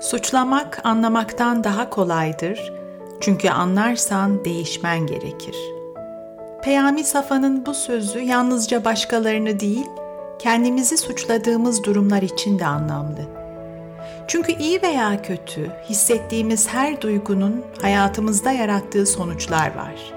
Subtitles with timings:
[0.00, 2.72] Suçlamak anlamaktan daha kolaydır.
[3.20, 5.56] Çünkü anlarsan değişmen gerekir.
[6.62, 9.86] Peyami Safa'nın bu sözü yalnızca başkalarını değil,
[10.38, 13.20] kendimizi suçladığımız durumlar için de anlamlı.
[14.28, 20.12] Çünkü iyi veya kötü hissettiğimiz her duygunun hayatımızda yarattığı sonuçlar var.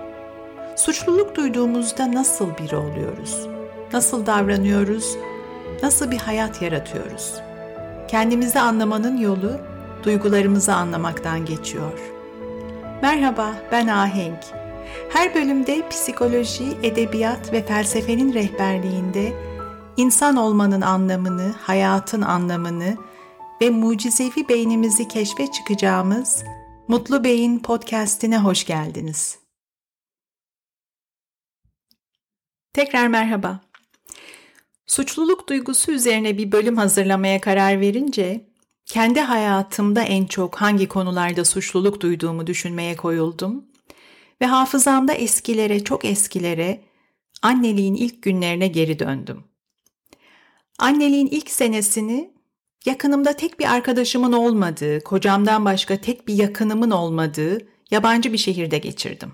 [0.75, 3.47] Suçluluk duyduğumuzda nasıl biri oluyoruz?
[3.93, 5.17] Nasıl davranıyoruz?
[5.83, 7.33] Nasıl bir hayat yaratıyoruz?
[8.07, 9.72] Kendimizi anlamanın yolu
[10.03, 11.99] duygularımızı anlamaktan geçiyor.
[13.01, 14.39] Merhaba, ben Ahenk.
[15.09, 19.33] Her bölümde psikoloji, edebiyat ve felsefenin rehberliğinde
[19.97, 22.97] insan olmanın anlamını, hayatın anlamını
[23.61, 26.43] ve mucizevi beynimizi keşfe çıkacağımız
[26.87, 29.39] Mutlu Beyin podcast'ine hoş geldiniz.
[32.73, 33.59] Tekrar merhaba.
[34.85, 38.52] Suçluluk duygusu üzerine bir bölüm hazırlamaya karar verince
[38.85, 43.65] kendi hayatımda en çok hangi konularda suçluluk duyduğumu düşünmeye koyuldum
[44.41, 46.81] ve hafızamda eskilere, çok eskilere,
[47.41, 49.43] anneliğin ilk günlerine geri döndüm.
[50.79, 52.33] Anneliğin ilk senesini
[52.85, 57.57] yakınımda tek bir arkadaşımın olmadığı, kocamdan başka tek bir yakınımın olmadığı
[57.91, 59.31] yabancı bir şehirde geçirdim.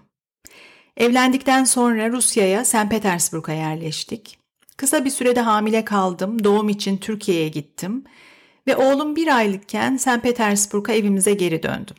[0.97, 2.89] Evlendikten sonra Rusya'ya, St.
[2.89, 4.39] Petersburg'a yerleştik.
[4.77, 8.03] Kısa bir sürede hamile kaldım, doğum için Türkiye'ye gittim
[8.69, 10.21] ve oğlum bir aylıkken St.
[10.21, 11.95] Petersburg'a evimize geri döndüm.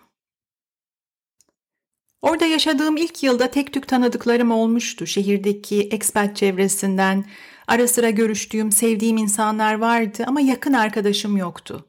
[2.22, 5.06] Orada yaşadığım ilk yılda tek tük tanıdıklarım olmuştu.
[5.06, 7.24] Şehirdeki expat çevresinden
[7.68, 11.86] ara sıra görüştüğüm, sevdiğim insanlar vardı ama yakın arkadaşım yoktu.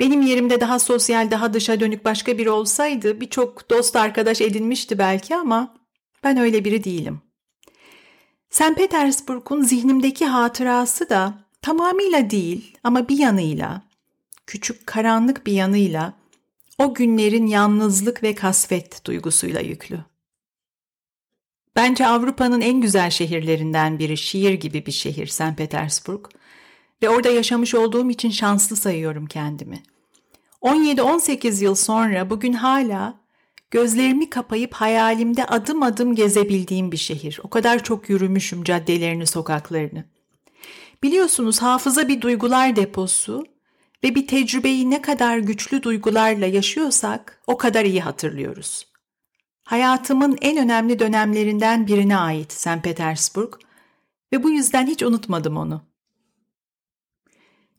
[0.00, 5.36] Benim yerimde daha sosyal, daha dışa dönük başka biri olsaydı birçok dost arkadaş edinmişti belki
[5.36, 5.74] ama
[6.24, 7.20] ben öyle biri değilim.
[8.50, 8.76] St.
[8.76, 13.82] Petersburg'un zihnimdeki hatırası da tamamıyla değil ama bir yanıyla,
[14.46, 16.12] küçük karanlık bir yanıyla
[16.78, 19.98] o günlerin yalnızlık ve kasvet duygusuyla yüklü.
[21.76, 25.56] Bence Avrupa'nın en güzel şehirlerinden biri, şiir gibi bir şehir St.
[25.56, 26.24] Petersburg
[27.02, 29.82] ve orada yaşamış olduğum için şanslı sayıyorum kendimi.
[30.62, 33.20] 17-18 yıl sonra bugün hala
[33.70, 37.40] gözlerimi kapayıp hayalimde adım adım gezebildiğim bir şehir.
[37.42, 40.04] O kadar çok yürümüşüm caddelerini, sokaklarını.
[41.02, 43.46] Biliyorsunuz hafıza bir duygular deposu
[44.04, 48.86] ve bir tecrübeyi ne kadar güçlü duygularla yaşıyorsak o kadar iyi hatırlıyoruz.
[49.64, 52.82] Hayatımın en önemli dönemlerinden birine ait St.
[52.82, 53.54] Petersburg
[54.32, 55.82] ve bu yüzden hiç unutmadım onu.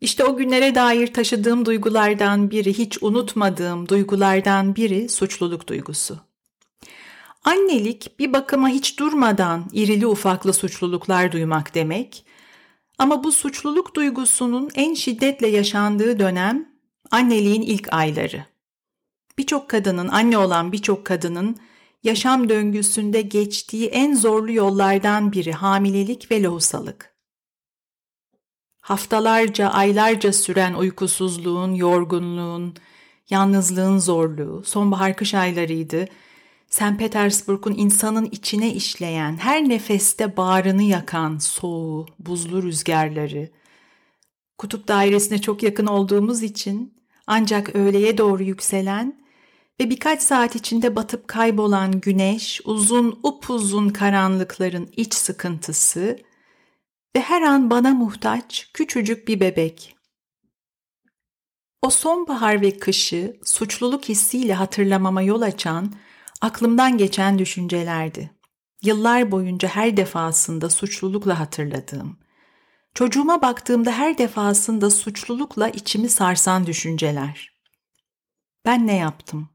[0.02, 6.20] İşte o günlere dair taşıdığım duygulardan biri, hiç unutmadığım duygulardan biri suçluluk duygusu.
[7.44, 12.26] Annelik bir bakıma hiç durmadan irili ufaklı suçluluklar duymak demek
[13.00, 16.70] ama bu suçluluk duygusunun en şiddetle yaşandığı dönem
[17.12, 18.46] anneliğin ilk ayları.
[19.38, 21.58] Birçok kadının, anne olan birçok kadının
[22.04, 27.16] yaşam döngüsünde geçtiği en zorlu yollardan biri hamilelik ve lohusalık.
[28.82, 32.76] Haftalarca, aylarca süren uykusuzluğun, yorgunluğun,
[33.30, 36.08] yalnızlığın zorluğu, sonbahar kış aylarıydı
[36.70, 37.00] St.
[37.00, 43.50] Petersburg'un insanın içine işleyen, her nefeste bağrını yakan soğuğu, buzlu rüzgarları,
[44.58, 46.94] kutup dairesine çok yakın olduğumuz için
[47.28, 49.20] ancak öğleye doğru yükselen
[49.82, 56.20] ve birkaç saat içinde batıp kaybolan güneş, uzun upuzun karanlıkların iç sıkıntısı
[57.16, 59.96] ve her an bana muhtaç küçücük bir bebek.
[61.82, 65.94] O sonbahar ve kışı suçluluk hissiyle hatırlamama yol açan
[66.42, 68.32] aklımdan geçen düşüncelerdi.
[68.84, 72.18] Yıllar boyunca her defasında suçlulukla hatırladığım,
[72.94, 77.60] çocuğuma baktığımda her defasında suçlulukla içimi sarsan düşünceler.
[78.66, 79.50] Ben ne yaptım?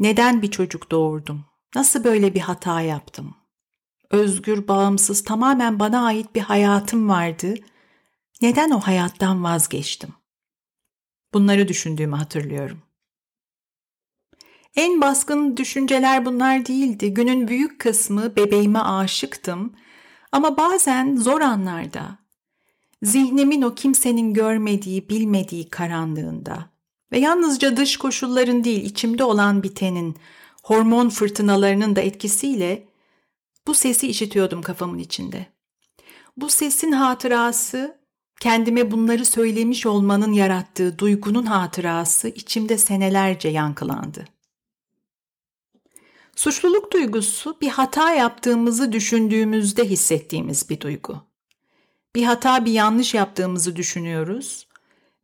[0.00, 1.44] Neden bir çocuk doğurdum?
[1.74, 3.36] Nasıl böyle bir hata yaptım?
[4.10, 7.54] Özgür, bağımsız, tamamen bana ait bir hayatım vardı.
[8.42, 10.14] Neden o hayattan vazgeçtim?
[11.34, 12.82] Bunları düşündüğümü hatırlıyorum.
[14.76, 17.14] En baskın düşünceler bunlar değildi.
[17.14, 19.72] Günün büyük kısmı bebeğime aşıktım.
[20.32, 22.18] Ama bazen zor anlarda,
[23.02, 26.70] zihnimin o kimsenin görmediği, bilmediği karanlığında
[27.12, 30.16] ve yalnızca dış koşulların değil, içimde olan bitenin,
[30.62, 32.88] hormon fırtınalarının da etkisiyle
[33.66, 35.46] bu sesi işitiyordum kafamın içinde.
[36.36, 37.98] Bu sesin hatırası,
[38.40, 44.37] kendime bunları söylemiş olmanın yarattığı duygunun hatırası içimde senelerce yankılandı.''
[46.38, 51.16] Suçluluk duygusu bir hata yaptığımızı düşündüğümüzde hissettiğimiz bir duygu.
[52.14, 54.68] Bir hata, bir yanlış yaptığımızı düşünüyoruz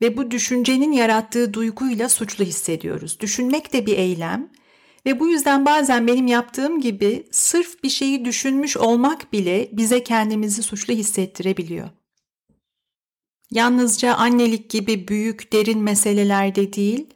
[0.02, 3.20] ve bu düşüncenin yarattığı duyguyla suçlu hissediyoruz.
[3.20, 4.50] Düşünmek de bir eylem
[5.06, 10.62] ve bu yüzden bazen benim yaptığım gibi sırf bir şeyi düşünmüş olmak bile bize kendimizi
[10.62, 11.90] suçlu hissettirebiliyor.
[13.50, 17.06] Yalnızca annelik gibi büyük, derin meselelerde değil,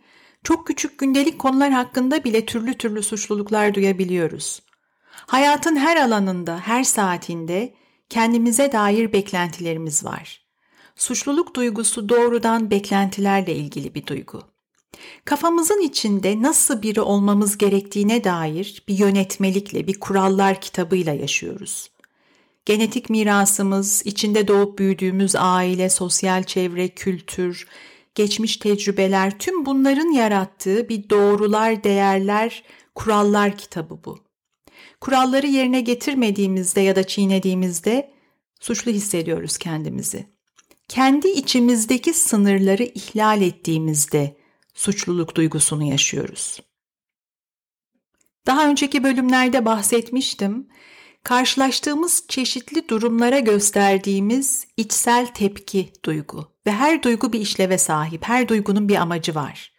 [0.44, 4.62] çok küçük gündelik konular hakkında bile türlü türlü suçluluklar duyabiliyoruz.
[5.10, 7.74] Hayatın her alanında, her saatinde
[8.08, 10.42] kendimize dair beklentilerimiz var.
[10.96, 14.42] Suçluluk duygusu doğrudan beklentilerle ilgili bir duygu.
[15.24, 21.90] Kafamızın içinde nasıl biri olmamız gerektiğine dair bir yönetmelikle, bir kurallar kitabıyla yaşıyoruz.
[22.64, 27.66] Genetik mirasımız, içinde doğup büyüdüğümüz aile, sosyal çevre, kültür,
[28.18, 34.18] geçmiş tecrübeler, tüm bunların yarattığı bir doğrular, değerler, kurallar kitabı bu.
[35.00, 38.12] Kuralları yerine getirmediğimizde ya da çiğnediğimizde
[38.60, 40.26] suçlu hissediyoruz kendimizi.
[40.88, 44.36] Kendi içimizdeki sınırları ihlal ettiğimizde
[44.74, 46.62] suçluluk duygusunu yaşıyoruz.
[48.46, 50.68] Daha önceki bölümlerde bahsetmiştim.
[51.24, 58.88] Karşılaştığımız çeşitli durumlara gösterdiğimiz içsel tepki duygu ve her duygu bir işleve sahip, her duygunun
[58.88, 59.72] bir amacı var.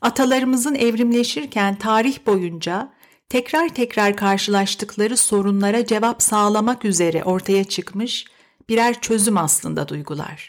[0.00, 2.92] Atalarımızın evrimleşirken tarih boyunca
[3.28, 8.24] tekrar tekrar karşılaştıkları sorunlara cevap sağlamak üzere ortaya çıkmış
[8.68, 10.48] birer çözüm aslında duygular.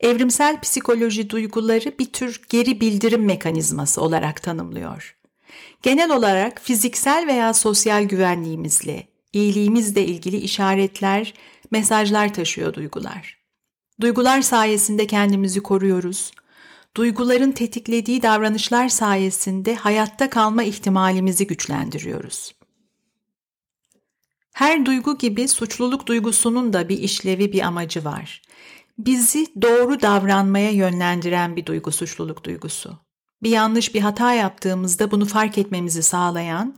[0.00, 5.16] Evrimsel psikoloji duyguları bir tür geri bildirim mekanizması olarak tanımlıyor.
[5.82, 11.34] Genel olarak fiziksel veya sosyal güvenliğimizle, iyiliğimizle ilgili işaretler,
[11.70, 13.38] mesajlar taşıyor duygular.
[14.00, 16.32] Duygular sayesinde kendimizi koruyoruz.
[16.96, 22.54] Duyguların tetiklediği davranışlar sayesinde hayatta kalma ihtimalimizi güçlendiriyoruz.
[24.52, 28.42] Her duygu gibi suçluluk duygusunun da bir işlevi, bir amacı var.
[28.98, 32.98] Bizi doğru davranmaya yönlendiren bir duygu suçluluk duygusu.
[33.42, 36.76] Bir yanlış bir hata yaptığımızda bunu fark etmemizi sağlayan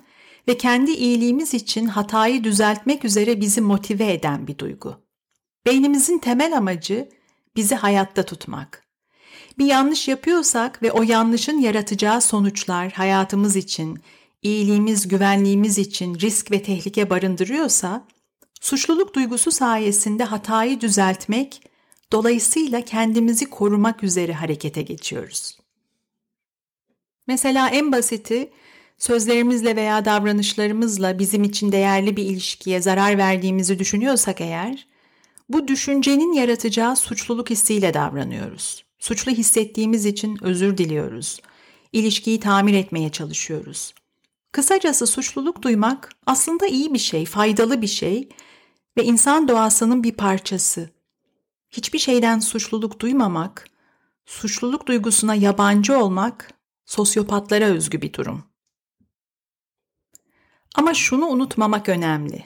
[0.49, 4.97] ve kendi iyiliğimiz için hatayı düzeltmek üzere bizi motive eden bir duygu.
[5.67, 7.09] Beynimizin temel amacı
[7.57, 8.85] bizi hayatta tutmak.
[9.59, 13.99] Bir yanlış yapıyorsak ve o yanlışın yaratacağı sonuçlar hayatımız için,
[14.43, 18.07] iyiliğimiz, güvenliğimiz için risk ve tehlike barındırıyorsa,
[18.61, 21.63] suçluluk duygusu sayesinde hatayı düzeltmek,
[22.13, 25.59] dolayısıyla kendimizi korumak üzere harekete geçiyoruz.
[27.27, 28.51] Mesela en basiti,
[28.99, 34.87] sözlerimizle veya davranışlarımızla bizim için değerli bir ilişkiye zarar verdiğimizi düşünüyorsak eğer,
[35.49, 38.85] bu düşüncenin yaratacağı suçluluk hissiyle davranıyoruz.
[38.99, 41.41] Suçlu hissettiğimiz için özür diliyoruz.
[41.93, 43.95] İlişkiyi tamir etmeye çalışıyoruz.
[44.53, 48.29] Kısacası suçluluk duymak aslında iyi bir şey, faydalı bir şey
[48.97, 50.91] ve insan doğasının bir parçası.
[51.71, 53.67] Hiçbir şeyden suçluluk duymamak,
[54.27, 56.51] suçluluk duygusuna yabancı olmak
[56.87, 58.54] sosyopatlara özgü bir durum.
[60.75, 62.45] Ama şunu unutmamak önemli.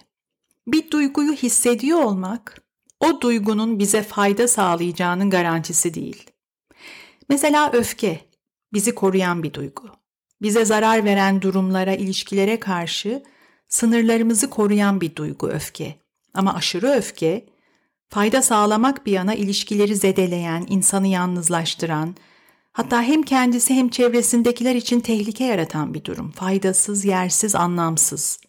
[0.67, 2.63] Bir duyguyu hissediyor olmak
[3.01, 6.31] o duygunun bize fayda sağlayacağının garantisi değil.
[7.29, 8.21] Mesela öfke
[8.73, 9.89] bizi koruyan bir duygu.
[10.43, 13.23] Bize zarar veren durumlara, ilişkilere karşı
[13.69, 15.95] sınırlarımızı koruyan bir duygu öfke.
[16.35, 17.47] Ama aşırı öfke
[18.09, 22.17] fayda sağlamak bir yana ilişkileri zedeleyen, insanı yalnızlaştıran,
[22.79, 26.31] hatta hem kendisi hem çevresindekiler için tehlike yaratan bir durum.
[26.31, 28.41] Faydasız, yersiz, anlamsız.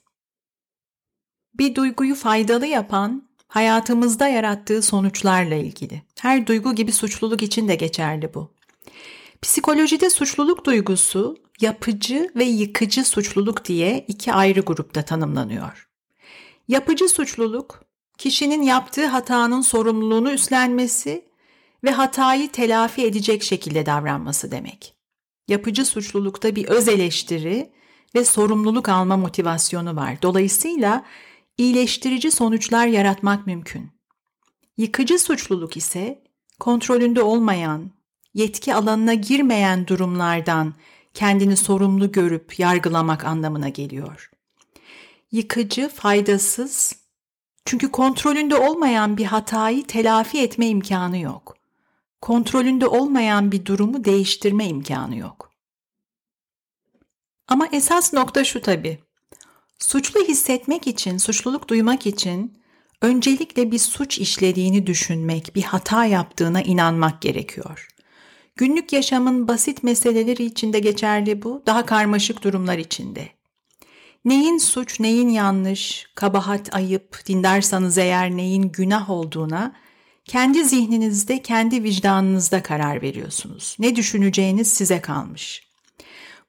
[1.53, 6.01] Bir duyguyu faydalı yapan hayatımızda yarattığı sonuçlarla ilgili.
[6.19, 8.51] Her duygu gibi suçluluk için de geçerli bu.
[9.41, 15.89] Psikolojide suçluluk duygusu yapıcı ve yıkıcı suçluluk diye iki ayrı grupta tanımlanıyor.
[16.67, 17.83] Yapıcı suçluluk,
[18.17, 21.28] kişinin yaptığı hatanın sorumluluğunu üstlenmesi
[21.83, 24.95] ve hatayı telafi edecek şekilde davranması demek.
[25.47, 27.71] Yapıcı suçlulukta bir öz eleştiri
[28.15, 30.21] ve sorumluluk alma motivasyonu var.
[30.21, 31.05] Dolayısıyla
[31.57, 33.91] iyileştirici sonuçlar yaratmak mümkün.
[34.77, 36.23] Yıkıcı suçluluk ise
[36.59, 37.91] kontrolünde olmayan,
[38.33, 40.73] yetki alanına girmeyen durumlardan
[41.13, 44.31] kendini sorumlu görüp yargılamak anlamına geliyor.
[45.31, 46.95] Yıkıcı, faydasız,
[47.65, 51.58] çünkü kontrolünde olmayan bir hatayı telafi etme imkanı yok.
[52.21, 55.51] Kontrolünde olmayan bir durumu değiştirme imkanı yok.
[57.47, 58.99] Ama esas nokta şu tabii.
[59.79, 62.59] Suçlu hissetmek için, suçluluk duymak için
[63.01, 67.87] öncelikle bir suç işlediğini düşünmek, bir hata yaptığına inanmak gerekiyor.
[68.55, 73.29] Günlük yaşamın basit meseleleri içinde geçerli bu, daha karmaşık durumlar içinde.
[74.25, 79.75] Neyin suç, neyin yanlış, kabahat, ayıp, dindarsanız eğer neyin günah olduğuna
[80.29, 83.75] kendi zihninizde, kendi vicdanınızda karar veriyorsunuz.
[83.79, 85.63] Ne düşüneceğiniz size kalmış.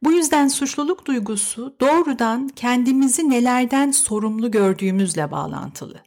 [0.03, 6.03] Bu yüzden suçluluk duygusu doğrudan kendimizi nelerden sorumlu gördüğümüzle bağlantılı.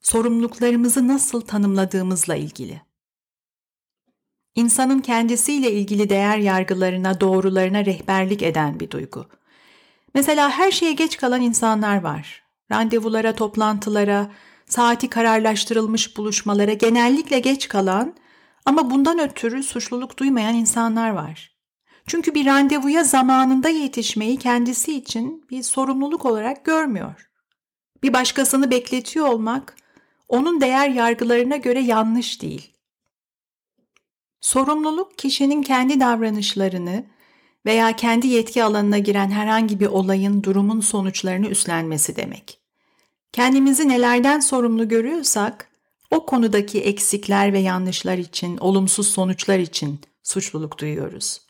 [0.00, 2.82] Sorumluluklarımızı nasıl tanımladığımızla ilgili.
[4.54, 9.26] İnsanın kendisiyle ilgili değer yargılarına, doğrularına rehberlik eden bir duygu.
[10.14, 12.42] Mesela her şeye geç kalan insanlar var.
[12.72, 14.30] Randevulara, toplantılara,
[14.74, 18.14] saati kararlaştırılmış buluşmalara genellikle geç kalan
[18.66, 21.56] ama bundan ötürü suçluluk duymayan insanlar var.
[22.06, 27.30] Çünkü bir randevuya zamanında yetişmeyi kendisi için bir sorumluluk olarak görmüyor.
[28.02, 29.76] Bir başkasını bekletiyor olmak
[30.28, 32.72] onun değer yargılarına göre yanlış değil.
[34.40, 37.04] Sorumluluk kişinin kendi davranışlarını
[37.66, 42.63] veya kendi yetki alanına giren herhangi bir olayın, durumun sonuçlarını üstlenmesi demek.
[43.34, 45.70] Kendimizi nelerden sorumlu görüyorsak,
[46.10, 51.40] o konudaki eksikler ve yanlışlar için, olumsuz sonuçlar için suçluluk duyuyoruz.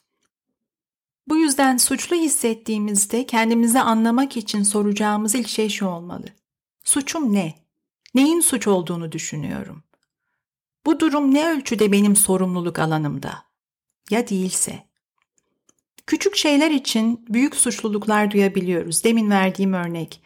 [1.29, 6.25] Bu yüzden suçlu hissettiğimizde kendimizi anlamak için soracağımız ilk şey şu olmalı.
[6.85, 7.55] Suçum ne?
[8.14, 9.83] Neyin suç olduğunu düşünüyorum.
[10.87, 13.45] Bu durum ne ölçüde benim sorumluluk alanımda?
[14.11, 14.83] Ya değilse?
[16.07, 19.05] Küçük şeyler için büyük suçluluklar duyabiliyoruz.
[19.05, 20.24] Demin verdiğim örnek.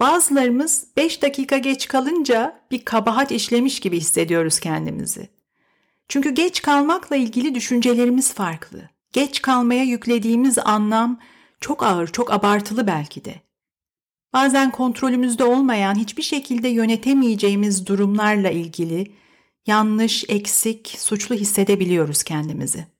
[0.00, 5.28] Bazılarımız 5 dakika geç kalınca bir kabahat işlemiş gibi hissediyoruz kendimizi.
[6.08, 8.90] Çünkü geç kalmakla ilgili düşüncelerimiz farklı.
[9.12, 11.20] Geç kalmaya yüklediğimiz anlam
[11.60, 13.34] çok ağır, çok abartılı belki de.
[14.32, 19.12] Bazen kontrolümüzde olmayan, hiçbir şekilde yönetemeyeceğimiz durumlarla ilgili
[19.66, 22.95] yanlış, eksik, suçlu hissedebiliyoruz kendimizi.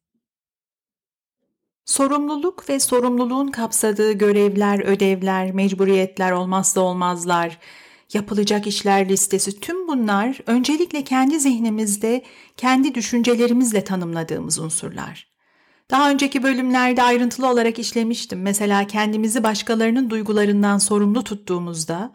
[1.86, 7.58] Sorumluluk ve sorumluluğun kapsadığı görevler, ödevler, mecburiyetler, olmazsa olmazlar,
[8.12, 12.22] yapılacak işler listesi tüm bunlar öncelikle kendi zihnimizde,
[12.56, 15.28] kendi düşüncelerimizle tanımladığımız unsurlar.
[15.90, 18.42] Daha önceki bölümlerde ayrıntılı olarak işlemiştim.
[18.42, 22.12] Mesela kendimizi başkalarının duygularından sorumlu tuttuğumuzda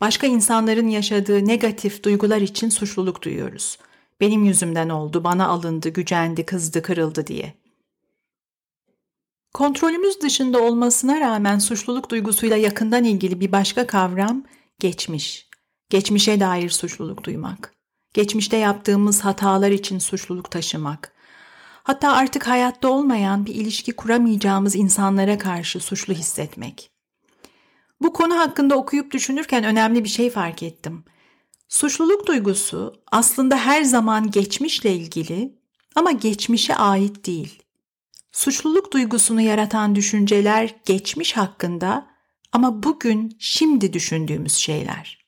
[0.00, 3.78] başka insanların yaşadığı negatif duygular için suçluluk duyuyoruz.
[4.20, 7.63] Benim yüzümden oldu, bana alındı, gücendi, kızdı, kırıldı diye.
[9.54, 14.44] Kontrolümüz dışında olmasına rağmen suçluluk duygusuyla yakından ilgili bir başka kavram
[14.78, 15.48] geçmiş.
[15.90, 17.74] Geçmişe dair suçluluk duymak.
[18.14, 21.12] Geçmişte yaptığımız hatalar için suçluluk taşımak.
[21.82, 26.90] Hatta artık hayatta olmayan bir ilişki kuramayacağımız insanlara karşı suçlu hissetmek.
[28.00, 31.04] Bu konu hakkında okuyup düşünürken önemli bir şey fark ettim.
[31.68, 35.58] Suçluluk duygusu aslında her zaman geçmişle ilgili
[35.94, 37.63] ama geçmişe ait değil.
[38.34, 42.06] Suçluluk duygusunu yaratan düşünceler geçmiş hakkında
[42.52, 45.26] ama bugün şimdi düşündüğümüz şeyler.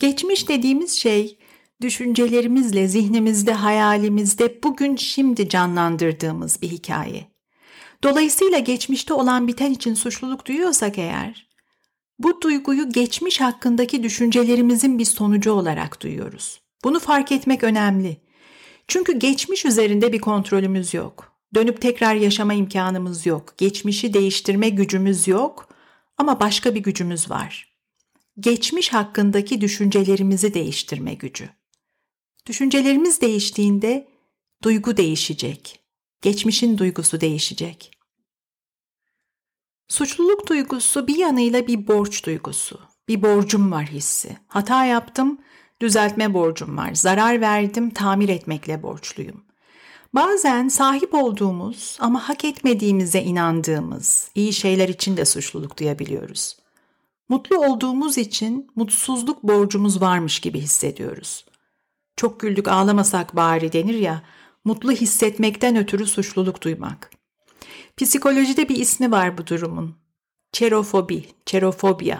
[0.00, 1.38] Geçmiş dediğimiz şey
[1.80, 7.26] düşüncelerimizle zihnimizde, hayalimizde bugün şimdi canlandırdığımız bir hikaye.
[8.04, 11.48] Dolayısıyla geçmişte olan biten için suçluluk duyuyorsak eğer,
[12.18, 16.60] bu duyguyu geçmiş hakkındaki düşüncelerimizin bir sonucu olarak duyuyoruz.
[16.84, 18.25] Bunu fark etmek önemli.
[18.88, 21.32] Çünkü geçmiş üzerinde bir kontrolümüz yok.
[21.54, 23.58] Dönüp tekrar yaşama imkanımız yok.
[23.58, 25.68] Geçmişi değiştirme gücümüz yok
[26.18, 27.76] ama başka bir gücümüz var.
[28.40, 31.48] Geçmiş hakkındaki düşüncelerimizi değiştirme gücü.
[32.46, 34.08] Düşüncelerimiz değiştiğinde
[34.62, 35.80] duygu değişecek.
[36.22, 37.90] Geçmişin duygusu değişecek.
[39.88, 42.80] Suçluluk duygusu bir yanıyla bir borç duygusu.
[43.08, 44.36] Bir borcum var hissi.
[44.46, 45.40] Hata yaptım,
[45.80, 46.94] düzeltme borcum var.
[46.94, 49.44] Zarar verdim, tamir etmekle borçluyum.
[50.14, 56.56] Bazen sahip olduğumuz ama hak etmediğimize inandığımız iyi şeyler için de suçluluk duyabiliyoruz.
[57.28, 61.44] Mutlu olduğumuz için mutsuzluk borcumuz varmış gibi hissediyoruz.
[62.16, 64.22] Çok güldük ağlamasak bari denir ya,
[64.64, 67.10] mutlu hissetmekten ötürü suçluluk duymak.
[67.96, 69.96] Psikolojide bir ismi var bu durumun.
[70.52, 72.18] Çerofobi, çerofobia.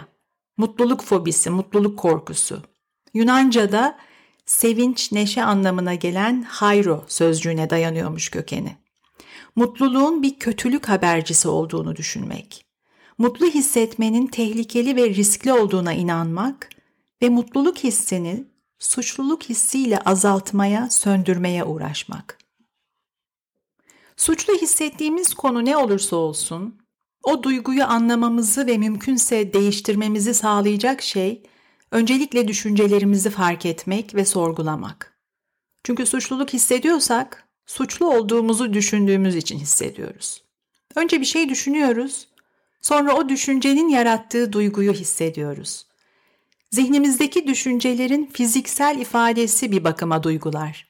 [0.57, 2.61] Mutluluk fobisi, mutluluk korkusu.
[3.13, 3.97] Yunanca'da
[4.45, 8.77] sevinç, neşe anlamına gelen hayro sözcüğüne dayanıyormuş kökeni.
[9.55, 12.65] Mutluluğun bir kötülük habercisi olduğunu düşünmek.
[13.17, 16.69] Mutlu hissetmenin tehlikeli ve riskli olduğuna inanmak
[17.21, 18.45] ve mutluluk hissini
[18.79, 22.37] suçluluk hissiyle azaltmaya, söndürmeye uğraşmak.
[24.17, 26.75] Suçlu hissettiğimiz konu ne olursa olsun,
[27.23, 31.43] o duyguyu anlamamızı ve mümkünse değiştirmemizi sağlayacak şey
[31.91, 35.17] öncelikle düşüncelerimizi fark etmek ve sorgulamak.
[35.83, 40.43] Çünkü suçluluk hissediyorsak, suçlu olduğumuzu düşündüğümüz için hissediyoruz.
[40.95, 42.27] Önce bir şey düşünüyoruz,
[42.81, 45.85] sonra o düşüncenin yarattığı duyguyu hissediyoruz.
[46.71, 50.87] Zihnimizdeki düşüncelerin fiziksel ifadesi bir bakıma duygular.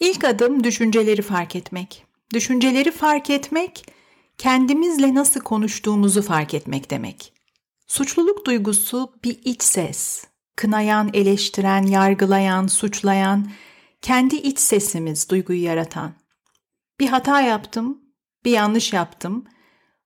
[0.00, 2.06] İlk adım düşünceleri fark etmek.
[2.34, 3.86] Düşünceleri fark etmek,
[4.38, 7.33] kendimizle nasıl konuştuğumuzu fark etmek demek.
[7.94, 10.24] Suçluluk duygusu bir iç ses.
[10.56, 13.50] Kınayan, eleştiren, yargılayan, suçlayan,
[14.02, 16.12] kendi iç sesimiz duyguyu yaratan.
[17.00, 18.02] Bir hata yaptım,
[18.44, 19.44] bir yanlış yaptım.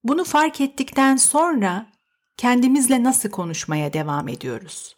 [0.05, 1.87] Bunu fark ettikten sonra
[2.37, 4.97] kendimizle nasıl konuşmaya devam ediyoruz?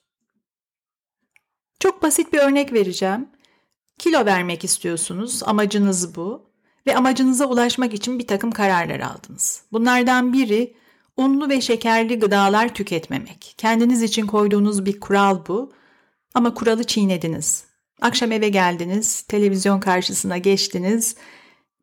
[1.81, 3.29] Çok basit bir örnek vereceğim.
[3.99, 6.51] Kilo vermek istiyorsunuz, amacınız bu
[6.87, 9.65] ve amacınıza ulaşmak için bir takım kararlar aldınız.
[9.73, 10.81] Bunlardan biri
[11.17, 13.55] unlu ve şekerli gıdalar tüketmemek.
[13.59, 15.73] Kendiniz için koyduğunuz bir kural bu
[16.35, 17.65] ama kuralı çiğnediniz.
[18.01, 21.17] Akşam eve geldiniz, televizyon karşısına geçtiniz,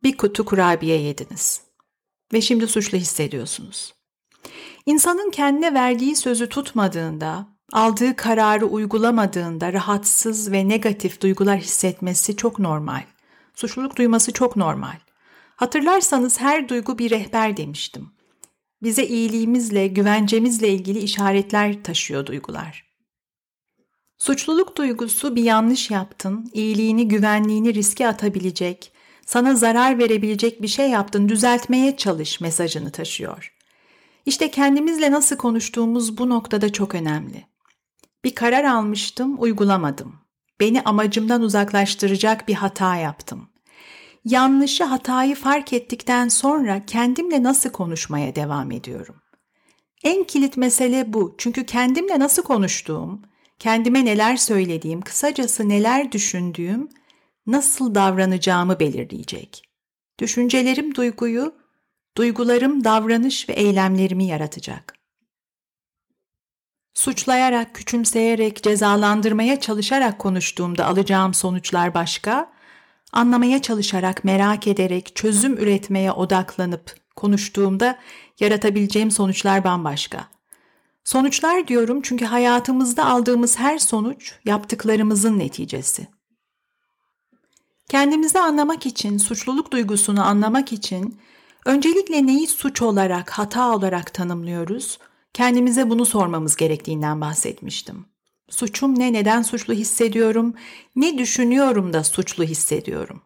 [0.04, 1.62] bir kutu kurabiye yediniz
[2.34, 3.94] ve şimdi suçlu hissediyorsunuz.
[4.86, 13.04] İnsanın kendine verdiği sözü tutmadığında, aldığı kararı uygulamadığında rahatsız ve negatif duygular hissetmesi çok normal.
[13.54, 14.98] Suçluluk duyması çok normal.
[15.56, 18.12] Hatırlarsanız her duygu bir rehber demiştim.
[18.84, 22.88] Bize iyiliğimizle, güvencemizle ilgili işaretler taşıyor duygular.
[24.18, 28.92] Suçluluk duygusu bir yanlış yaptın, iyiliğini, güvenliğini riske atabilecek,
[29.26, 33.54] sana zarar verebilecek bir şey yaptın, düzeltmeye çalış mesajını taşıyor.
[34.26, 37.46] İşte kendimizle nasıl konuştuğumuz bu noktada çok önemli.
[38.24, 40.16] Bir karar almıştım, uygulamadım.
[40.60, 43.50] Beni amacımdan uzaklaştıracak bir hata yaptım.
[44.30, 49.22] Yanlışı, hatayı fark ettikten sonra kendimle nasıl konuşmaya devam ediyorum?
[50.04, 51.36] En kilit mesele bu.
[51.38, 53.22] Çünkü kendimle nasıl konuştuğum,
[53.60, 56.90] kendime neler söylediğim, kısacası neler düşündüğüm,
[57.46, 59.64] nasıl davranacağımı belirleyecek.
[60.20, 61.56] Düşüncelerim duyguyu,
[62.18, 64.94] duygularım davranış ve eylemlerimi yaratacak.
[66.94, 72.57] Suçlayarak, küçümseyerek, cezalandırmaya çalışarak konuştuğumda alacağım sonuçlar başka,
[73.18, 78.00] anlamaya çalışarak, merak ederek, çözüm üretmeye odaklanıp konuştuğumda
[78.40, 80.28] yaratabileceğim sonuçlar bambaşka.
[81.04, 86.08] Sonuçlar diyorum çünkü hayatımızda aldığımız her sonuç yaptıklarımızın neticesi.
[87.90, 91.20] Kendimizi anlamak için, suçluluk duygusunu anlamak için
[91.66, 95.00] öncelikle neyi suç olarak, hata olarak tanımlıyoruz?
[95.34, 98.06] Kendimize bunu sormamız gerektiğinden bahsetmiştim.
[98.50, 100.54] Suçum ne, neden suçlu hissediyorum,
[100.96, 103.22] ne düşünüyorum da suçlu hissediyorum.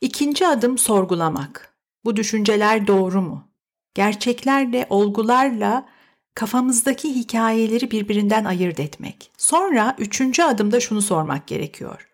[0.00, 1.74] İkinci adım sorgulamak.
[2.04, 3.48] Bu düşünceler doğru mu?
[3.94, 5.88] Gerçeklerle, olgularla
[6.34, 9.30] kafamızdaki hikayeleri birbirinden ayırt etmek.
[9.38, 12.08] Sonra üçüncü adımda şunu sormak gerekiyor.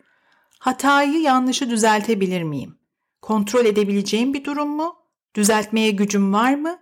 [0.59, 2.79] Hatayı, yanlışı düzeltebilir miyim?
[3.23, 4.97] Kontrol edebileceğim bir durum mu?
[5.35, 6.79] Düzeltmeye gücüm var mı?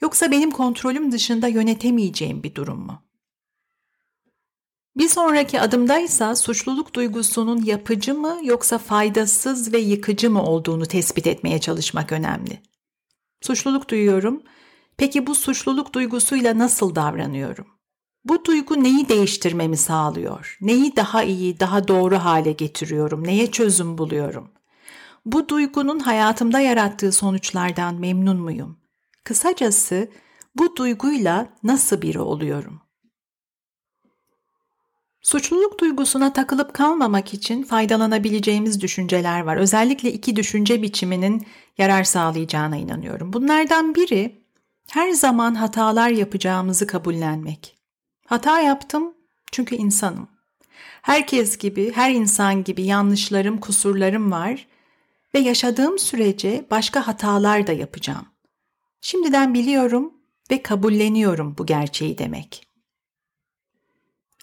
[0.00, 3.01] Yoksa benim kontrolüm dışında yönetemeyeceğim bir durum mu?
[4.96, 11.60] Bir sonraki adımdaysa suçluluk duygusunun yapıcı mı yoksa faydasız ve yıkıcı mı olduğunu tespit etmeye
[11.60, 12.62] çalışmak önemli.
[13.42, 14.42] Suçluluk duyuyorum.
[14.96, 17.66] Peki bu suçluluk duygusuyla nasıl davranıyorum?
[18.24, 20.58] Bu duygu neyi değiştirmemi sağlıyor?
[20.60, 23.26] Neyi daha iyi, daha doğru hale getiriyorum?
[23.26, 24.50] Neye çözüm buluyorum?
[25.26, 28.78] Bu duygunun hayatımda yarattığı sonuçlardan memnun muyum?
[29.24, 30.08] Kısacası
[30.54, 32.81] bu duyguyla nasıl biri oluyorum?
[35.22, 39.56] Suçluluk duygusuna takılıp kalmamak için faydalanabileceğimiz düşünceler var.
[39.56, 41.46] Özellikle iki düşünce biçiminin
[41.78, 43.32] yarar sağlayacağına inanıyorum.
[43.32, 44.42] Bunlardan biri
[44.90, 47.78] her zaman hatalar yapacağımızı kabullenmek.
[48.26, 49.14] Hata yaptım
[49.52, 50.28] çünkü insanım.
[51.02, 54.66] Herkes gibi, her insan gibi yanlışlarım, kusurlarım var
[55.34, 58.26] ve yaşadığım sürece başka hatalar da yapacağım.
[59.00, 60.12] Şimdiden biliyorum
[60.50, 62.71] ve kabulleniyorum bu gerçeği demek.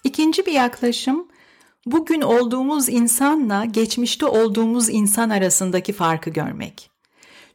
[0.04, 1.28] İkinci bir yaklaşım,
[1.86, 6.90] bugün olduğumuz insanla geçmişte olduğumuz insan arasındaki farkı görmek.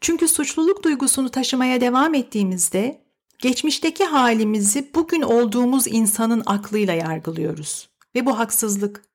[0.01, 3.01] Çünkü suçluluk duygusunu taşımaya devam ettiğimizde
[3.39, 9.05] geçmişteki halimizi bugün olduğumuz insanın aklıyla yargılıyoruz ve bu haksızlık.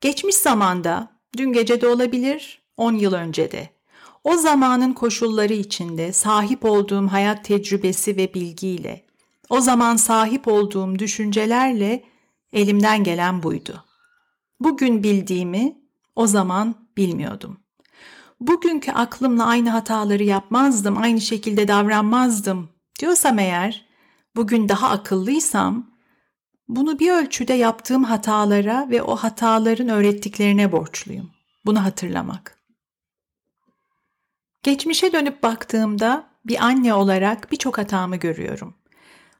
[0.00, 3.68] Geçmiş zamanda, dün gece de olabilir, 10 yıl önce de.
[4.24, 9.04] O zamanın koşulları içinde sahip olduğum hayat tecrübesi ve bilgiyle,
[9.50, 12.04] o zaman sahip olduğum düşüncelerle
[12.52, 13.84] Elimden gelen buydu.
[14.60, 15.78] Bugün bildiğimi
[16.16, 17.60] o zaman bilmiyordum.
[18.40, 22.68] Bugünkü aklımla aynı hataları yapmazdım, aynı şekilde davranmazdım
[23.00, 23.86] diyorsam eğer,
[24.36, 25.90] bugün daha akıllıysam,
[26.68, 31.30] bunu bir ölçüde yaptığım hatalara ve o hataların öğrettiklerine borçluyum.
[31.66, 32.58] Bunu hatırlamak.
[34.62, 38.74] Geçmişe dönüp baktığımda bir anne olarak birçok hatamı görüyorum.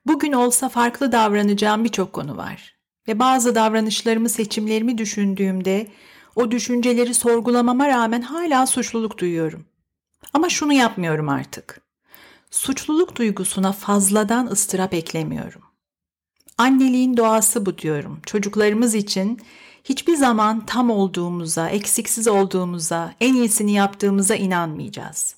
[0.07, 2.78] Bugün olsa farklı davranacağım birçok konu var.
[3.09, 5.87] Ve bazı davranışlarımı, seçimlerimi düşündüğümde
[6.37, 9.65] o düşünceleri sorgulamama rağmen hala suçluluk duyuyorum.
[10.33, 11.81] Ama şunu yapmıyorum artık.
[12.51, 15.63] Suçluluk duygusuna fazladan ıstırap eklemiyorum.
[16.59, 18.21] Anneliğin doğası bu diyorum.
[18.27, 19.41] Çocuklarımız için
[19.85, 25.35] hiçbir zaman tam olduğumuza, eksiksiz olduğumuza, en iyisini yaptığımıza inanmayacağız.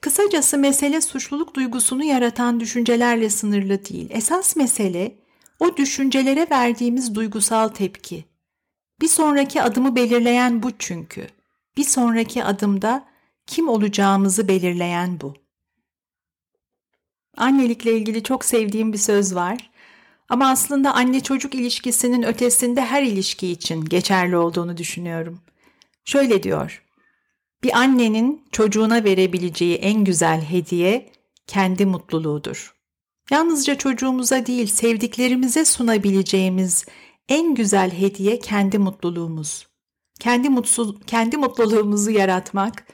[0.00, 4.06] Kısacası mesele suçluluk duygusunu yaratan düşüncelerle sınırlı değil.
[4.10, 5.25] Esas mesele
[5.58, 8.24] o düşüncelere verdiğimiz duygusal tepki.
[9.00, 11.26] Bir sonraki adımı belirleyen bu çünkü.
[11.76, 13.08] Bir sonraki adımda
[13.46, 15.34] kim olacağımızı belirleyen bu.
[17.36, 19.70] Annelikle ilgili çok sevdiğim bir söz var.
[20.28, 25.40] Ama aslında anne çocuk ilişkisinin ötesinde her ilişki için geçerli olduğunu düşünüyorum.
[26.04, 26.82] Şöyle diyor.
[27.62, 31.12] Bir annenin çocuğuna verebileceği en güzel hediye
[31.46, 32.75] kendi mutluluğudur.
[33.30, 36.86] Yalnızca çocuğumuza değil, sevdiklerimize sunabileceğimiz
[37.28, 39.66] en güzel hediye kendi mutluluğumuz.
[40.20, 42.86] Kendi mutsuz kendi mutluluğumuzu yaratmak,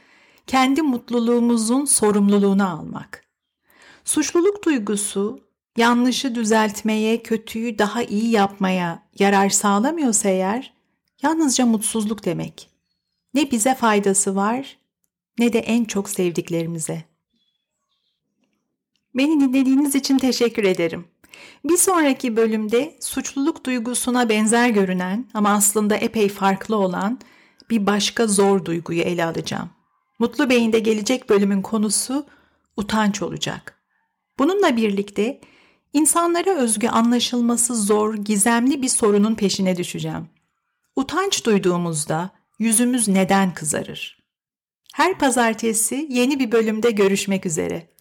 [0.46, 3.24] kendi mutluluğumuzun sorumluluğunu almak.
[4.04, 5.40] Suçluluk duygusu
[5.76, 10.74] yanlışı düzeltmeye, kötüyü daha iyi yapmaya yarar sağlamıyorsa eğer
[11.22, 12.70] yalnızca mutsuzluk demek.
[13.34, 14.78] Ne bize faydası var
[15.38, 17.11] ne de en çok sevdiklerimize.
[19.14, 21.04] Beni dinlediğiniz için teşekkür ederim.
[21.64, 27.18] Bir sonraki bölümde suçluluk duygusuna benzer görünen ama aslında epey farklı olan
[27.70, 29.70] bir başka zor duyguyu ele alacağım.
[30.18, 32.26] Mutlu Bey'inde gelecek bölümün konusu
[32.76, 33.82] utanç olacak.
[34.38, 35.40] Bununla birlikte
[35.92, 40.28] insanlara özgü anlaşılması zor, gizemli bir sorunun peşine düşeceğim.
[40.96, 44.22] Utanç duyduğumuzda yüzümüz neden kızarır?
[44.94, 47.91] Her pazartesi yeni bir bölümde görüşmek üzere.